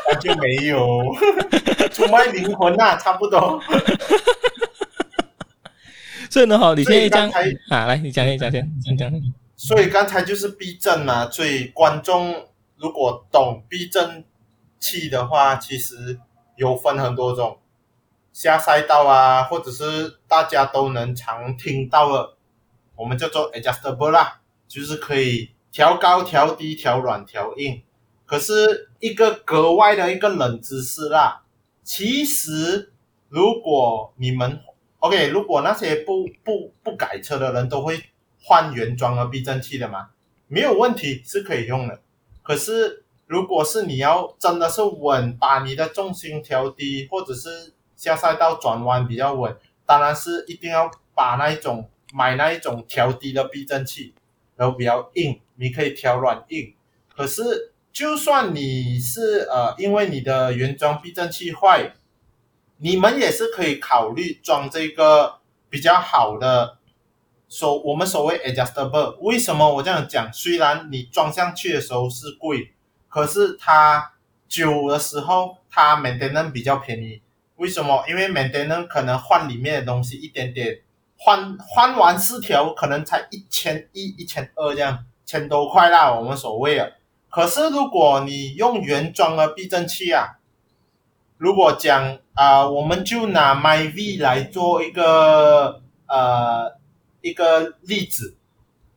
[0.09, 1.03] 那就没有
[1.93, 3.61] 出卖灵魂啊，差不多。
[6.31, 7.29] 所以呢，好，你现在讲
[7.69, 9.13] 啊，来，你讲先，讲先，你讲。
[9.55, 12.47] 所以刚才就是避震嘛，所以观众
[12.79, 14.25] 如果懂避震
[14.81, 16.19] 器的话，其实
[16.57, 17.59] 有分很多种，
[18.33, 22.35] 下赛道啊，或者是大家都能常听到的，
[22.97, 27.83] 我们叫做 adjustable 啦，就是可以调高、调低、调软、调硬。
[28.27, 31.43] 可是一个格外的一个冷知识啦，
[31.83, 32.93] 其实
[33.29, 34.61] 如果你们
[35.01, 38.01] OK，如果那些不不不改车的人都会
[38.41, 40.11] 换原装的避震器的嘛，
[40.47, 42.01] 没有问题，是可以用的。
[42.43, 54.15] 可是如果是你要真的是稳，把你的重心调低，或者是下赛道转弯比较稳，当然是一定要把那一种买那一种调低的避震器，
[54.55, 56.75] 然后比较硬，你可以调软硬。
[57.09, 61.95] 可是就算你是呃，因为你的原装避震器坏，
[62.77, 65.39] 你们也是可以考虑装这个
[65.71, 66.79] 比较好的，
[67.49, 69.17] 所我们所谓 adjustable。
[69.21, 70.33] 为什么我这样讲？
[70.33, 72.73] 虽然你装上去的时候是贵，
[73.09, 74.13] 可是它
[74.49, 77.23] 久的时候它 maintenance 比较便宜。
[77.57, 78.05] 为什么？
[78.09, 80.81] 因为 maintenance 可能换里面的东西一点点，
[81.25, 86.95] 换换完四条可能才一千一、一千二这样，千多块啦，我们所谓的。
[87.31, 90.39] 可是如果你用原装的避震器啊，
[91.39, 96.77] 如果讲啊、呃，我们就拿 Myvi 来做一个呃
[97.21, 98.37] 一个例子。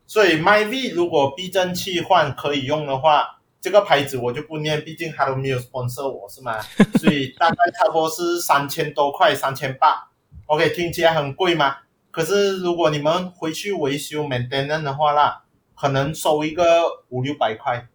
[0.08, 6.58] 所以 Myvi 如果避震器换可以用的话，这个牌子我就不念，毕竟它都没有 sponsor 我是吗？
[6.98, 10.08] 所以大概差不多是三千多块，三千八。
[10.46, 11.76] OK，听起来很贵吗？
[12.16, 15.42] 可是如果你们回去维修 maintenance 的话啦，
[15.78, 17.88] 可能收一个五六百块。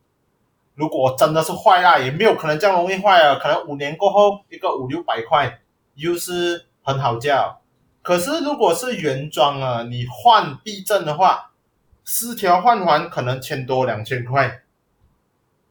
[0.75, 3.39] 如果真的是坏了，也没有可能这样容易坏啊。
[3.41, 5.61] 可能五年过后一个五六百块，
[5.95, 7.57] 又是很好价。
[8.03, 11.53] 可是如果是原装啊，你换避震的话，
[12.03, 14.61] 四条换完可能千多两千块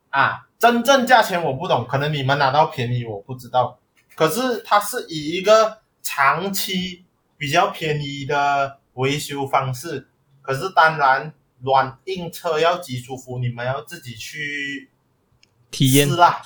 [0.09, 0.49] 啊。
[0.59, 3.79] 真正价钱我不懂，可能你们拿到便宜我不知道。
[4.17, 7.05] 可是它是以一个长期
[7.40, 10.09] 比较便宜的维修方式。
[10.40, 11.35] 可是当然。
[11.62, 14.88] 软硬车要几舒服，你们要自己去
[15.70, 16.40] 体验是啦，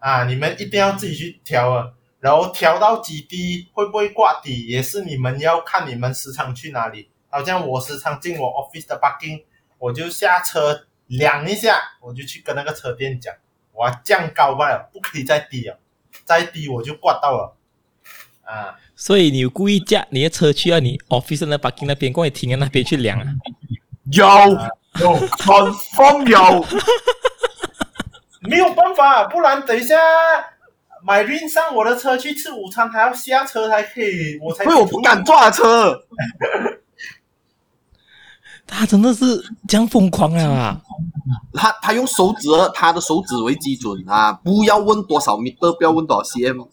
[0.00, 7.08] 啊，你们一定要自己去调啊，然后调到几低，会不会挂底，也是你们要看你们时常去哪里。
[7.28, 9.44] 好像我时常进我 office 的 parking，
[9.78, 13.32] 我就下车量一下，我就去跟那个车店讲，
[13.72, 15.78] 我要降高罢了，不可以再低了，
[16.24, 17.56] 再低我就挂到了，
[18.48, 18.74] 啊。
[18.96, 23.26] 所以你故意驾你的车去到你 office 那 parking 那边，过来停在那边去量啊？
[24.10, 24.24] 有
[25.00, 26.64] 有，confirm 有，
[28.40, 29.96] 没有办法，不然等一下
[31.04, 34.72] 买运上我的车去吃午餐，还要下车才可以，我才可以。
[34.72, 36.02] 因为我不敢坐车。
[38.68, 39.24] 他真的是
[39.66, 40.80] 这样疯狂啊！
[41.54, 46.68] 他他用手指，他的手指为基准啊，不要问多少米，不要问多少 cm，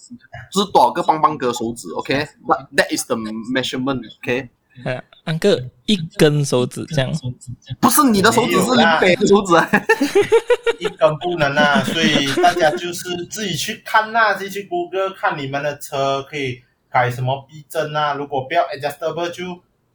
[0.52, 2.68] 是多少个棒棒哥手指？OK，that、okay?
[2.76, 4.50] that is the measurement，OK。
[4.84, 7.10] 呃，安哥一根手指这样，
[7.80, 9.54] 不是你的手指，是你背的手指，
[10.80, 19.44] 一根不能啊， 所以大家就是自己去看那、啊，自己去谷歌看你们的车可以改什么避震啊，如果不要 adjustable 就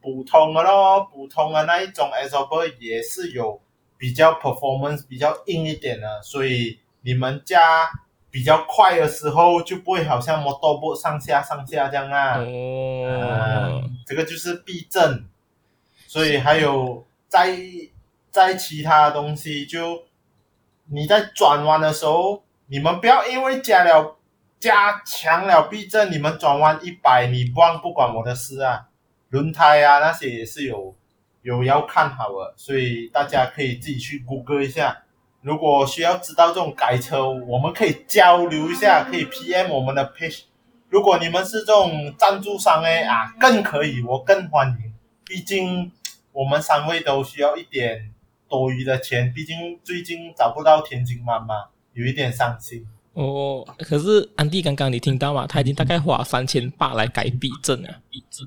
[0.02, 3.60] 普通的咯，普通的那一种 adjustable 也是有
[3.96, 7.90] 比较 performance 比较硬一点的，所以你们加。
[8.32, 12.38] 比较快的时候就不会好像摩托步上下上下这样啊。
[12.38, 12.44] 哦、
[13.04, 15.26] 呃，这个就是避震，
[16.06, 17.58] 所以还有在
[18.30, 20.04] 在其他的东西，就
[20.92, 24.16] 你在转弯的时候，你们不要因为加了
[24.60, 28.89] 加强了避震，你们转弯一百，你不忘不管我的事啊。
[29.30, 30.94] 轮胎啊那些也是有
[31.42, 35.02] 有要看好的，所以大家可以自己去谷歌一下。
[35.40, 40.42] 如果需要知道这种改车，我们可以交流一下，可以 PM 我们的 page。
[40.90, 44.92] 如果你们是这种赞助商哎啊，更可以，我更欢迎。
[45.24, 45.90] 毕竟
[46.32, 48.12] 我们三位都需要一点
[48.48, 52.86] 多余的钱，毕竟最近找不到田径妈妈，有一点伤心。
[53.14, 55.46] 哦，可是安迪刚刚你听到吗？
[55.46, 58.00] 他已经大概花三千八来改避震啊。
[58.10, 58.46] 避震。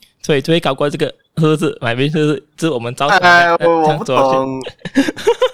[0.23, 1.07] 所以最搞过这个
[1.37, 3.15] 是不是 Myvi 是是我们招的？
[3.17, 4.61] 哎，我我不懂，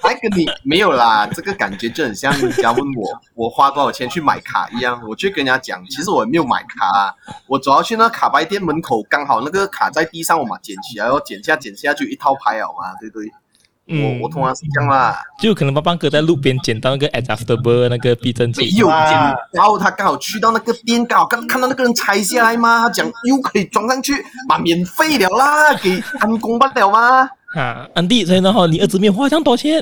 [0.03, 7.15] 还跟你没有啦，这个感觉就很像人家问我 我花多少钱去买卡一样，我就跟人家讲，其实我也没有买卡，
[7.47, 13.31] 我主要去那卡牌店门口，刚好那个卡在地上，我嘛捡起来，然后捡下捡下就一套牌好嘛，对不对？
[13.89, 19.11] 我我通常是这样啦，就可能帮帮哥在路边捡到那个 adjustable 那个避震器，没有捡，
[19.53, 24.13] 然后他刚好去到那个店，刚好看看到那个人拆下来嘛，他讲又可以装上去，
[24.49, 27.29] 嘛免费了啦，给安工不了吗？
[27.55, 29.81] 啊，安迪，所以呢哈，你儿子没有花这样多钱，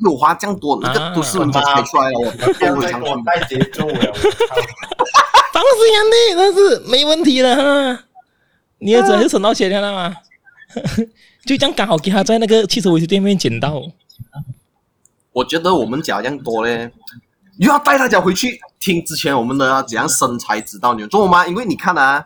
[0.00, 4.12] 没有花这样多，那个都是人家拆出来了，我不要再给我带节奏了，
[5.52, 8.02] 当时，安迪，那是没问题的哈。
[8.78, 10.14] 你儿子还是省到钱了嘛？
[11.46, 13.80] 就这样刚好给他在那个汽车维修店面捡到。
[15.32, 16.90] 我觉得我们讲这样多嘞，
[17.58, 21.46] 又要带大家回去听之前我们的怎样生财之道，你有做吗？
[21.46, 22.24] 因为你看啊，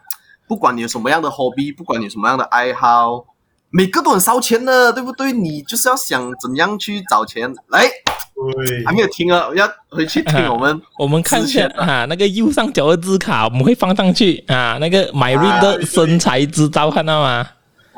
[0.48, 3.26] 不管你有什么样的 hobby，不管你有什么样的爱好，
[3.68, 5.32] 每个都很烧钱的，对不对？
[5.32, 7.52] 你就是要想怎样去找钱。
[7.68, 10.80] 来，对还没有听啊，要回去听 我们、啊。
[10.98, 17.46] 我们看一下啊，那个右上角的字卡我们会放上去啊，那个 Myrin 的生财之道，看到吗？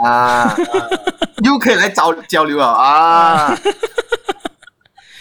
[0.02, 0.56] 啊，啊
[1.44, 3.56] 又可以来找交流了啊。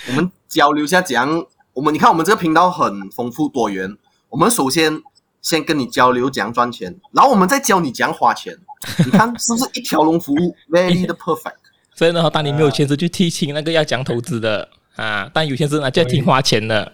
[0.08, 1.46] 我们交流一下，怎样？
[1.74, 3.98] 我们你看，我们这个频道很丰富多元。
[4.30, 5.02] 我们首先
[5.42, 8.58] 先跟你交流怎样赚钱，然后我们再教你怎样花钱。
[9.06, 11.54] 你看是不是一条龙服务， very 的 perfect？
[11.94, 16.92] 所以呢，当你没有钱时，就提醒那个要讲投资的啊；但有钱时呢，就要听花钱的。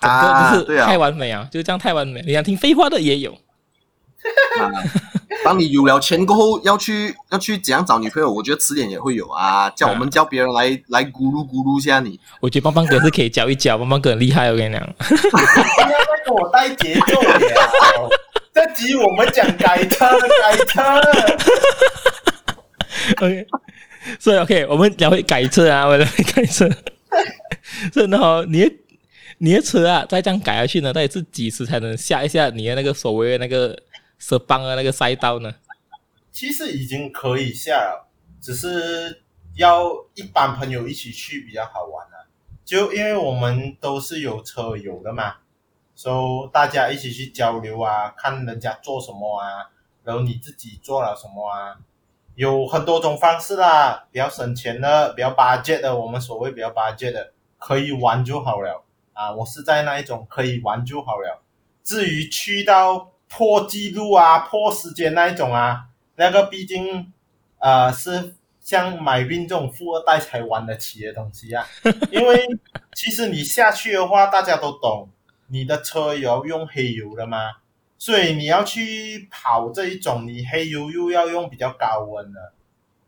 [0.00, 2.22] 啊，就是太完美啊，就是这样太完美。
[2.22, 3.36] 你想听废话的也有。
[4.60, 4.70] 啊，
[5.44, 8.30] 当你有了钱过后，要去要去怎样找女朋友？
[8.30, 9.70] 我觉得迟点也会有啊。
[9.70, 12.20] 叫我们叫别人来、啊、 来咕噜咕噜一下你。
[12.40, 14.94] 我觉得邦邦哥是可以教一教，邦邦哥很厉害，我跟你讲。
[14.98, 17.40] 不要再给我带节奏了。
[18.52, 20.06] 这集我们讲改车，
[20.42, 20.82] 改车。
[23.24, 23.46] OK，
[24.18, 26.68] 所以 OK，我们聊会改车啊， 我们改车。
[27.92, 28.72] 所以呢，你的
[29.38, 33.74] 你的车啊，再这样改下去呢，到底是几时才能下一下你的那个所谓的那个？
[34.20, 35.54] 是帮的那个赛道呢？
[36.30, 38.08] 其实已经可以下了，
[38.40, 39.22] 只是
[39.56, 42.28] 要一般朋友一起去比较好玩啊。
[42.64, 45.38] 就因为我们都是有车友的嘛，
[45.94, 49.70] 所以大家一起去交流啊，看人家做什么啊，
[50.04, 51.78] 然后你自己做了什么啊，
[52.34, 54.06] 有很多种方式啦。
[54.12, 59.32] 比较省钱的，比较八戒的，我们所谓比较八戒的，可以玩就好了啊。
[59.32, 61.42] 我是在那一种可以玩就好了。
[61.82, 63.09] 至于去到。
[63.32, 65.84] 破纪录啊，破时间那一种啊，
[66.16, 67.12] 那个毕竟，
[67.58, 71.64] 呃，是像买运这种富二代才玩得起的东西啊。
[72.10, 72.44] 因为
[72.92, 75.08] 其实你下去的话，大家都懂，
[75.46, 77.38] 你的车也要用黑油的嘛，
[77.96, 82.52] 所以你要去跑这一种，你黑油又要用比较高温的，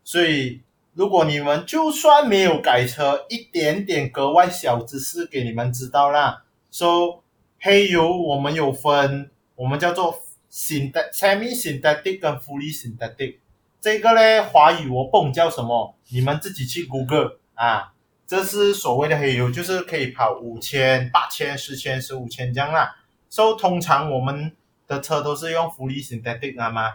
[0.04, 0.62] 所以
[0.94, 6.44] 如果你们就算没有改车，一点点格外小知识给你们知道啦。
[6.70, 7.22] 说、so,
[7.60, 9.28] 黑油我们有分。
[9.54, 10.18] 我们叫做
[10.50, 13.36] synthetic、semi-synthetic 跟 fully synthetic，
[13.80, 17.92] 这个呢，华语我不懂叫什么，你们自己去 Google 啊。
[18.26, 22.96] 这是所谓的黑油，就是可以跑五千、八千、十千、十五千这样啦。
[23.28, 26.94] 所以通常我们的车都是用 fully synthetic 啊嘛。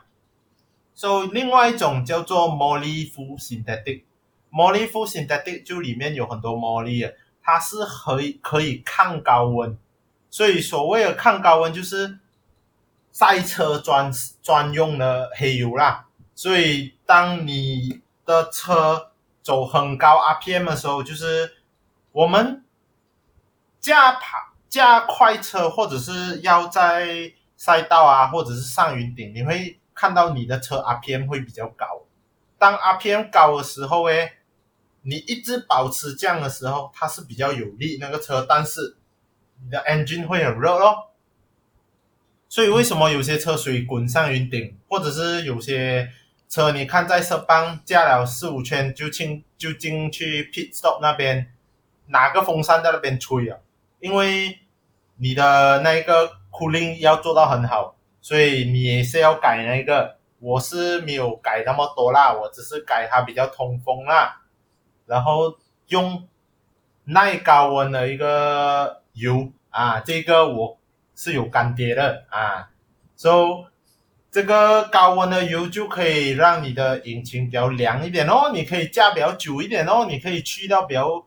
[0.96, 9.78] 所以另外一种叫做 moly full synthetic，moly full synthetic 就里面有很多 moly 啊，它是可以可以抗高温。
[10.32, 12.20] 所以所谓的抗高温就是。
[13.12, 21.58] 赛车专专用的黑油啦，所以当你的车走很高 RPM 的时候，就是
[22.12, 22.64] 我们
[23.80, 24.38] 加跑
[24.70, 32.04] 加快车，或者是要在赛道啊，或者是上云顶，你会看到你的车 RPM 会比较高。
[32.60, 34.34] 当 RPM 高的时候，诶，
[35.02, 38.98] 你一直保持这样的时候，它是比较有力那个车，但是
[39.64, 41.07] 你的 engine 会很热咯。
[42.50, 46.10] 所以为什么有些车水滚上云顶，或者是有些
[46.48, 51.54] 车你看在车帮加了四五圈就进就进去 pit stop 那边，
[52.06, 53.58] 拿个风扇在那边吹啊？
[54.00, 54.60] 因为
[55.18, 60.16] 你的那个 cooling 要做到很好，所以你也是要改那个。
[60.40, 64.42] 我是没有改那么多啦，我只是改它比较通风啦，
[65.06, 66.28] 然后用
[67.06, 70.77] 耐高温的一个油啊，这个我。
[71.18, 72.70] 是有干爹的啊
[73.16, 73.66] ，，so
[74.30, 81.26] 这个高温的油就可以让你的引擎比较凉一点哦，你可以驾比较久一点哦，你可以去到比较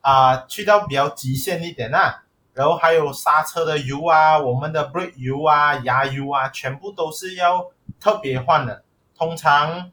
[0.00, 7.70] 啊，去到比较极限一点啊，然后还有刹车的油啊，我们的 brake 油啊、压油啊，全部都是要
[8.00, 8.82] 特别换的。
[9.16, 9.92] 通常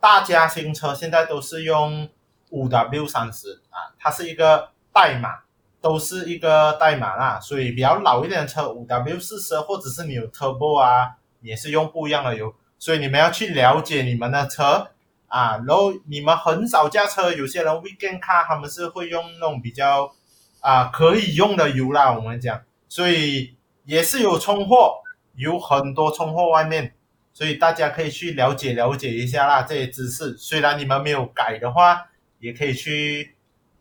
[0.00, 2.08] 大家新车现在都是用
[2.48, 5.45] 五 W 三十啊，它是一个代码。
[5.86, 14.88] 都是一个代码啦，所以比较老一点的车，五 W 四十，或者是你有 Turbo 啊，也是用不一样的油，所以你们要去了解你们的车
[15.28, 15.58] 啊。
[15.58, 20.12] 然后你们很少驾车，有些人 Weekend Car 他们是会用那种比较
[20.58, 24.96] 啊可以用的油啦，我们讲，所以也是有冲货，
[25.36, 26.94] 有很多冲货外面，
[27.32, 30.36] 所以大家可以去了解了解一下啦，这些知识。
[30.36, 32.08] 虽然你们没有改的话，
[32.40, 33.35] 也可以去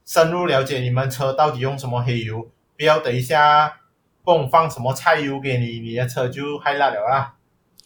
[0.06, 3.82] 深入了解你们车到底用什么黑油，不要等一下
[4.24, 7.36] 泵放什么菜油给你，你的车就害烂了啦。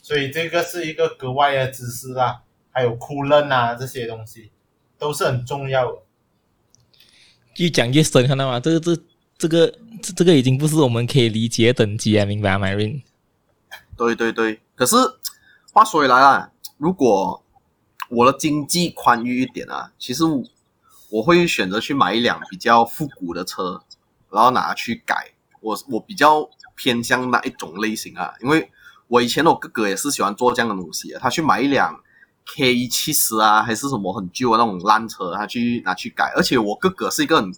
[0.02, 2.42] 所以这个是一个格外的知识啦，
[2.72, 4.52] 还有库伦啊这些东西
[4.98, 6.00] 都是很重要的。
[7.58, 8.60] 越讲越深，看到吗？
[8.60, 9.02] 这个这
[9.38, 9.68] 这个
[10.02, 13.02] 这这个已经不是我们可以理解的等级啊，明白吗，Marin？
[13.98, 14.96] 对对对，可是
[15.74, 17.44] 话说回来啊，如果
[18.10, 20.24] 我的经济宽裕一点啊，其实
[21.10, 23.82] 我会选择去买一辆比较复古的车，
[24.30, 25.34] 然后拿去改。
[25.62, 28.72] 我我比较偏向哪一种类型啊，因为
[29.08, 32.02] 我以前我哥哥也是喜欢做这样的东西，他去买一辆
[32.46, 36.32] K 七十啊，还是什么很旧的那种烂车，他去拿去改。
[36.36, 37.54] 而且我哥哥是一个很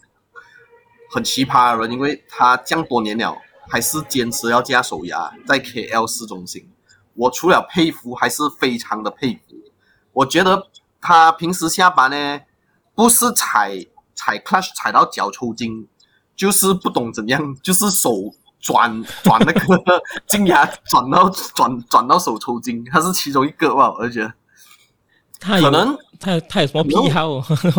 [1.11, 3.37] 很奇葩的人，因为他这样多年了。
[3.69, 6.67] 还是坚持要加手牙，在 KL 市中心。
[7.13, 9.55] 我除了佩服，还是非常的佩服。
[10.11, 10.67] 我觉得
[10.99, 12.41] 他平时下班呢，
[13.01, 13.83] 不是踩
[14.13, 15.87] 踩 clutch 踩到脚抽筋，
[16.35, 18.11] 就是不懂怎样，就是手
[18.59, 23.91] 转转那个 金牙转到转转到手抽筋，他是其中一个吧？
[23.97, 24.31] 我觉得。
[25.39, 27.27] 他可能他他有什么癖好？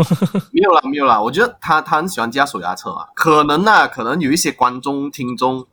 [0.51, 1.21] 没有啦，没有啦。
[1.23, 3.07] 我觉得他他很喜欢加手牙车啊。
[3.15, 5.67] 可能啊，可能有一些观众听众。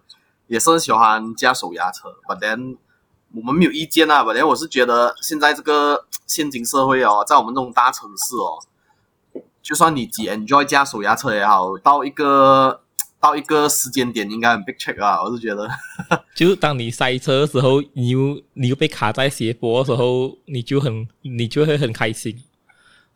[0.48, 2.76] 也是很喜欢驾手压车，but then
[3.36, 4.24] 我们没有意见啊。
[4.24, 8.58] but then 我是觉得现在这个现今社会哦，在我们这种大城市哦，
[9.70, 12.82] 就算你只 enjoy 驾手压车也好，到一个
[13.20, 15.22] 到一个时间点应该很 big check 啊。
[15.22, 15.70] 我是觉得，
[16.34, 22.44] 就当你塞车的时候，你又你又被卡在斜坡的时候，你就很你就会很开心。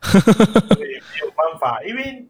[0.00, 2.28] 对，没有办法，因为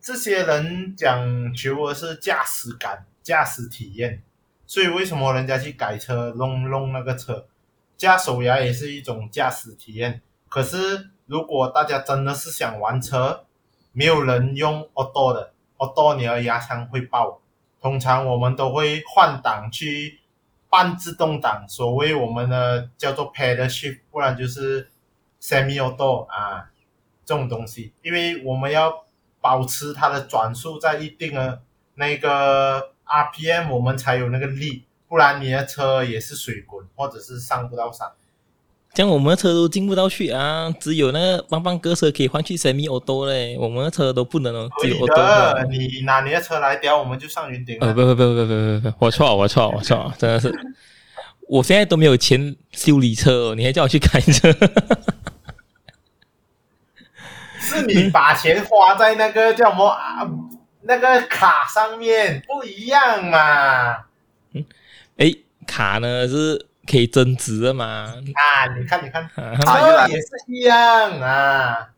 [0.00, 4.22] 这些人讲求的是驾驶感、驾驶体验。
[4.66, 7.46] 所以为什么人家去改车弄弄那个车，
[7.98, 10.22] 加手牙也是一种驾驶体验。
[10.48, 13.44] 可是如果大家真的是想玩车，
[13.96, 17.40] 没有人用 auto 的 auto，你的牙枪会爆。
[17.80, 20.20] 通常我们都会换挡去
[20.68, 24.90] 半自动挡，所谓我们的叫做 pedal shift，不然就是
[25.40, 26.70] semi auto 啊
[27.24, 29.06] 这种东西，因为我们要
[29.40, 31.62] 保持它的转速在一定的
[31.94, 32.92] 那个。
[33.08, 38.10] RPM 我们才有那个力，不然你的车也是水滚，或者是上不到山。
[38.96, 44.70] 这样我们的车都进不到去啊，只有那个棒棒哥车可以换去 Semi Auto 嘞，我们的车都不能哦。
[44.80, 47.76] 可以的，你拿你的车来屌，我们就上云顶。
[47.82, 50.50] 呃，不不不不不不不，我错我错我错，真的是，
[51.46, 54.50] 我现在都没有钱修理车哦，你还叫我去开车？
[57.60, 60.26] 是你把钱花在那个叫什么啊？
[60.84, 64.06] 那个卡上面不一样嘛？
[64.54, 64.64] 嗯，
[65.18, 65.30] 哎，
[65.66, 68.14] 卡呢是可以增值的嘛？
[68.34, 71.90] 啊，你看，你看，车也是一样啊。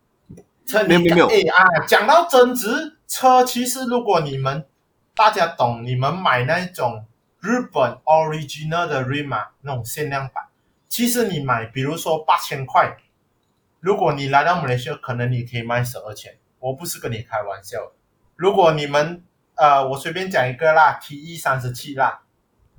[0.67, 4.67] 车你没有哎啊，讲到增值，车其实如果你们
[5.15, 7.07] 大家懂，你们买那种
[7.41, 10.45] 日本 original 的 Rima，那种限量版，
[10.89, 12.97] 其实你买，比如说八千块，
[13.81, 17.79] 如果你来到马来西亚，可能你可以卖十二千，我不是跟你开玩笑。
[18.37, 19.23] 如果你们
[19.55, 22.21] 呃，我随便讲一个啦，TE 三十七啦，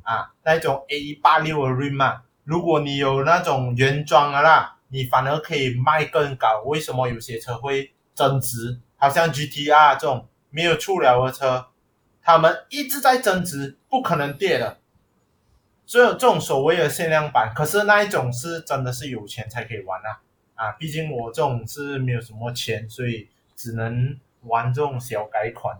[0.09, 6.63] 啊，那种 A 八六的 rim 嘛，如果你有那种原装的啦，你反而可以卖更高。
[6.65, 8.79] 为什么有些车会增值？
[8.97, 11.67] 好像 GTR 这种没有出了的车，
[12.23, 14.79] 他们一直在增值，不可能跌的。
[15.85, 20.19] 所以这种所谓的限量版，可是那一种是真的是有钱才可以玩啊，
[20.55, 24.17] 啊，毕竟我这种是没有什么钱，所以只能。
[24.43, 25.77] 玩这种小改款，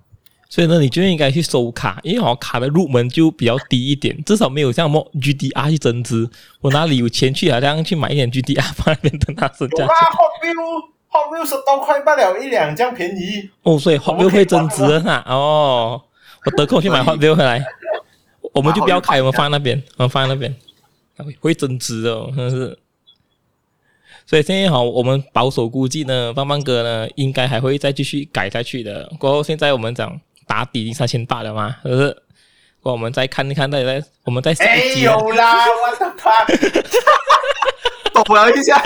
[0.49, 6.27] 所以呢，你就应该去收卡，因为好像卡的入门就比较低一点，至少没有像什么 GDR 去增值。
[6.59, 9.83] 我哪里有钱去好像去买一点 GDR 放那边等它增加？
[9.83, 13.47] 有啦，Hot Wheel，Hot Wheel 十多块不了一两，这样便宜。
[13.61, 15.23] 哦，所以 Hot Wheel 会增值啊！
[15.27, 16.01] 哦，
[16.43, 17.63] 我得空去买 Hot Wheel 回来，
[18.51, 20.55] 我们就不要开，我们放那边，我们放那边，
[21.39, 22.79] 会增值的，真的是。
[24.25, 29.11] 所以现在好，我们保守估计呢，棒棒哥呢应该还会再继续改下去的。
[29.19, 30.19] 过后现在我们讲
[30.49, 32.23] 打底三千八了嘛，是不是？
[32.81, 35.01] 我们再看一看，再来，我们再下一集。
[35.01, 36.43] 没有啦，我的妈！
[38.11, 38.81] 抖了一下，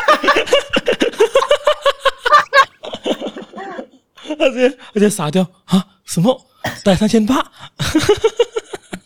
[4.37, 5.85] 而且而且傻掉啊！
[6.03, 6.45] 什么？
[6.83, 7.49] 带三千八？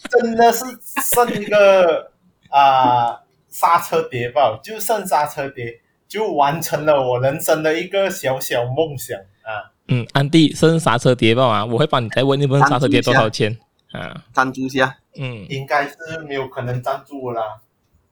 [0.10, 0.66] 真的是
[1.14, 2.12] 剩一个
[2.50, 5.82] 啊刹车碟吧，就剩刹车碟。
[6.08, 9.76] 就完成了我人生的一个小小梦想啊！
[9.90, 13.58] 嗯，安迪，剩刹车碟吧嘛，我会帮你再问一问刹车碟多少钱
[13.92, 14.24] 啊？
[14.34, 15.96] 赞助一下，嗯，应该是
[16.28, 17.42] 没有可能赞助我啦。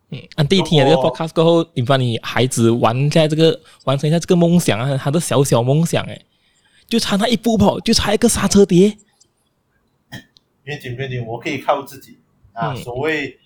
[0.10, 6.22] 嗯，安迪听了这个 podcast 过后，你帮你孩子完一下这个，完成一下这个梦想啊，他的小小梦想哎，
[6.88, 8.98] 就差那一步跑，就差一个刹车碟。
[10.64, 12.18] 别紧别紧，我可以靠自己
[12.54, 12.72] 啊！
[12.72, 13.38] 嗯、所谓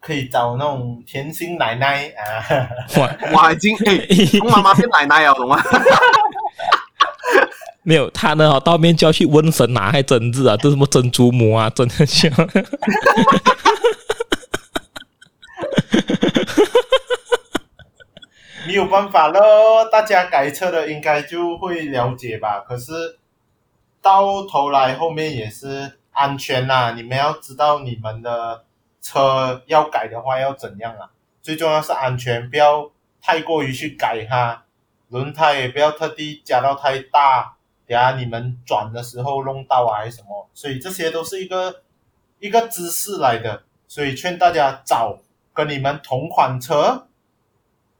[0.00, 2.68] 可以找那种甜心奶奶啊，
[3.32, 5.62] 我已经诶，妈妈变奶奶了，懂吗？
[7.86, 12.32] 没有，他呢，到面就要去问神拿还针子啊，这什么珍珠母啊，真的像。
[18.66, 22.60] 没有办法喽，大家改车的应该就会了解吧。
[22.60, 23.18] 可是
[24.00, 28.64] 到头来后面也是安全呐、啊，你们要知道你们的
[29.02, 31.10] 车要改的话要怎样啊？
[31.42, 34.64] 最重要是安全，不要太过于去改哈，
[35.10, 37.56] 轮胎也不要特地加到太大。
[37.86, 40.48] 等下你们转的时候弄到啊，还是什么？
[40.54, 41.82] 所以这些都是一个
[42.40, 45.18] 一个知识来的，所以劝大家找
[45.52, 47.06] 跟你们同款车，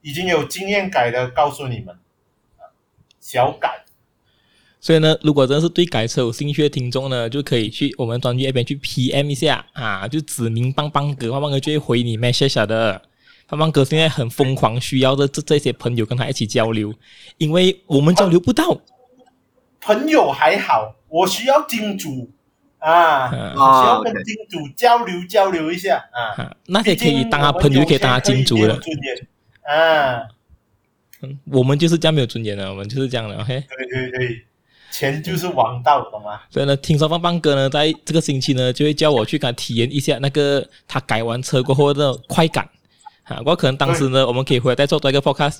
[0.00, 1.96] 已经有经验改的，告诉你们，
[3.20, 3.84] 小改。
[4.80, 13.00] 所以呢，如果真的是对改车有兴趣的听众呢，就可以去我们专辑那边去 PM 一下啊，就指明棒棒哥，棒棒哥就会回你 message 的。
[13.46, 16.92] 棒棒哥现在很疯狂，需要的这这些朋友跟他一起交流，
[17.38, 18.78] 因为我们交流不到。
[19.84, 22.30] 朋友还好，我需要金主
[22.78, 26.56] 啊，我需要跟金主交流交流一下啊。
[26.66, 28.74] 那些可以当他朋友，可以当他金主的。
[29.62, 30.22] 啊，
[31.20, 33.36] 嗯，我们就是这样没有尊严的，我们就是这样的。
[33.36, 34.44] OK，对对对，
[34.90, 36.40] 钱就是王道，懂吗？
[36.50, 42.66] 所以呢，听说棒棒哥呢，在这个星期呢，就会叫我去给他体验一下那个他改完车过后的快感
[43.24, 43.40] 啊。
[43.44, 45.58] 我可能当时呢，我们可以回来再做多一个 podcast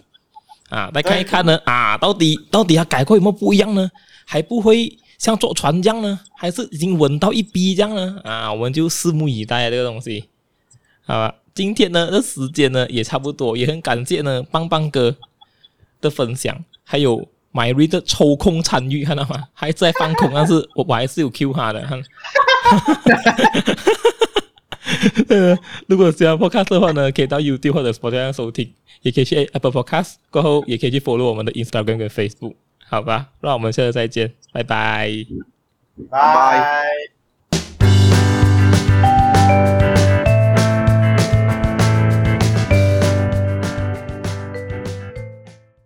[0.68, 3.90] 啊，来看一看呢啊，到底到底他改过有没有不一样呢？
[4.24, 6.20] 还不会像坐船这样呢？
[6.36, 8.20] 还是已经稳到一逼这样呢？
[8.24, 10.24] 啊，我们就拭目以待这个东西，
[11.04, 11.34] 好吧？
[11.54, 15.16] 今天呢，这时间呢也差不多，也很感谢呢棒棒哥
[16.00, 19.44] 的分享，还有 Myron 的抽空参与，看到吗？
[19.52, 21.88] 还在放空，但是我 我还是有 Q 他的。
[25.28, 25.56] 呃，
[25.86, 28.72] 如果喜欢 Podcast 的话呢，可以到 YouTube 或者 Spotify 收听，
[29.02, 32.54] 也可以去 Apple Podcast，过后也可以去 follow 我们的 Instagram 跟 Facebook。
[32.86, 35.14] 好吧那我们现在再见拜拜
[36.10, 36.54] 拜。
[39.00, 39.93] 拜。